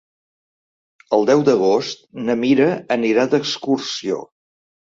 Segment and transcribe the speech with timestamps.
[1.17, 2.01] El deu d'agost
[2.31, 4.19] na Mira anirà d'excursió.